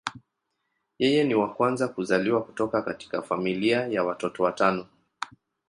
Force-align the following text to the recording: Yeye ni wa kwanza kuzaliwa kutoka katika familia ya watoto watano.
Yeye 0.99 1.23
ni 1.23 1.35
wa 1.35 1.53
kwanza 1.53 1.87
kuzaliwa 1.87 2.43
kutoka 2.43 2.81
katika 2.81 3.21
familia 3.21 3.87
ya 3.87 4.03
watoto 4.03 4.43
watano. 4.43 4.87